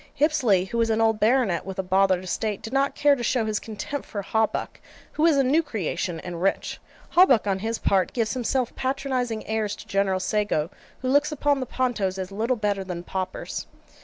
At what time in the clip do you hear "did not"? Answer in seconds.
2.63-2.95